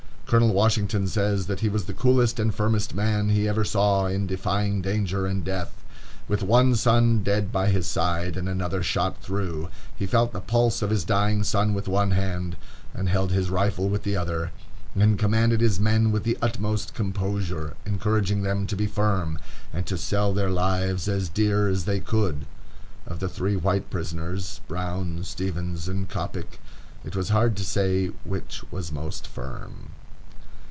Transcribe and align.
Colonel 0.31 0.53
Washington 0.53 1.07
says 1.07 1.47
that 1.47 1.59
he 1.59 1.67
was 1.67 1.83
the 1.83 1.93
coolest 1.93 2.39
and 2.39 2.55
firmest 2.55 2.95
man 2.95 3.27
he 3.27 3.49
ever 3.49 3.65
saw 3.65 4.05
in 4.05 4.27
defying 4.27 4.81
danger 4.81 5.25
and 5.27 5.43
death. 5.43 5.83
With 6.29 6.41
one 6.41 6.73
son 6.77 7.21
dead 7.21 7.51
by 7.51 7.67
his 7.67 7.85
side, 7.85 8.37
and 8.37 8.47
another 8.47 8.81
shot 8.81 9.17
through, 9.21 9.67
he 9.93 10.05
felt 10.05 10.31
the 10.31 10.39
pulse 10.39 10.81
of 10.81 10.89
his 10.89 11.03
dying 11.03 11.43
son 11.43 11.73
with 11.73 11.89
one 11.89 12.11
hand, 12.11 12.55
and 12.93 13.09
held 13.09 13.33
his 13.33 13.49
rifle 13.49 13.89
with 13.89 14.03
the 14.03 14.15
other, 14.15 14.53
and 14.95 15.19
commanded 15.19 15.59
his 15.59 15.81
men 15.81 16.13
with 16.13 16.23
the 16.23 16.37
utmost 16.41 16.93
composure, 16.93 17.75
encouraging 17.85 18.41
them 18.41 18.65
to 18.67 18.77
be 18.77 18.87
firm, 18.87 19.37
and 19.73 19.85
to 19.87 19.97
sell 19.97 20.31
their 20.33 20.49
lives 20.49 21.09
as 21.09 21.27
dear 21.27 21.67
as 21.67 21.83
they 21.83 21.99
could. 21.99 22.45
Of 23.05 23.19
the 23.19 23.27
three 23.27 23.57
white 23.57 23.89
prisoners, 23.89 24.61
Brown, 24.69 25.25
Stephens, 25.25 25.89
and 25.89 26.07
Coppoc, 26.07 26.57
it 27.03 27.17
was 27.17 27.27
hard 27.35 27.57
to 27.57 27.65
say 27.65 28.11
which 28.23 28.63
was 28.71 28.93
most 28.93 29.27
firm...." 29.27 29.89